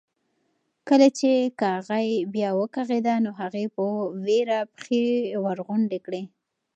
کله 0.87 1.07
چې 1.19 1.29
کاغۍ 1.61 2.09
بیا 2.33 2.49
وکغېده 2.59 3.15
نو 3.25 3.31
هغې 3.39 3.65
په 3.75 3.83
وېره 4.25 4.59
پښې 4.75 5.03
ورغونډې 5.43 5.99
کړې. 6.05 6.23